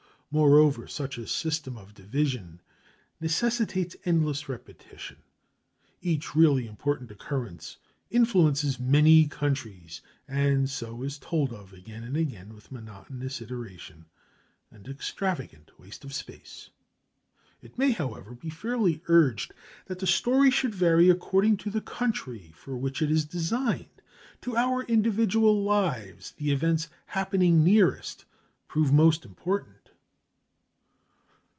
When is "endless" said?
4.05-4.47